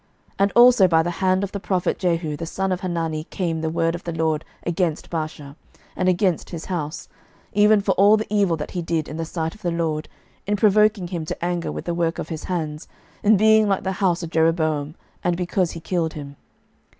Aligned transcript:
11:016:007 0.39 0.39
And 0.39 0.51
also 0.55 0.87
by 0.87 1.03
the 1.03 1.11
hand 1.11 1.43
of 1.43 1.51
the 1.51 1.59
prophet 1.59 1.99
Jehu 1.99 2.35
the 2.35 2.47
son 2.47 2.71
of 2.71 2.79
Hanani 2.81 3.25
came 3.25 3.61
the 3.61 3.69
word 3.69 3.93
of 3.93 4.03
the 4.03 4.11
LORD 4.11 4.43
against 4.65 5.11
Baasha, 5.11 5.55
and 5.95 6.09
against 6.09 6.49
his 6.49 6.65
house, 6.65 7.07
even 7.53 7.81
for 7.81 7.91
all 7.91 8.17
the 8.17 8.25
evil 8.27 8.57
that 8.57 8.71
he 8.71 8.81
did 8.81 9.07
in 9.07 9.17
the 9.17 9.25
sight 9.25 9.53
of 9.53 9.61
the 9.61 9.69
LORD, 9.69 10.09
in 10.47 10.55
provoking 10.55 11.09
him 11.09 11.23
to 11.25 11.45
anger 11.45 11.71
with 11.71 11.85
the 11.85 11.93
work 11.93 12.17
of 12.17 12.29
his 12.29 12.45
hands, 12.45 12.87
in 13.21 13.37
being 13.37 13.69
like 13.69 13.83
the 13.83 13.91
house 14.01 14.23
of 14.23 14.31
Jeroboam; 14.31 14.95
and 15.23 15.37
because 15.37 15.73
he 15.73 15.79
killed 15.79 16.13
him. 16.13 16.35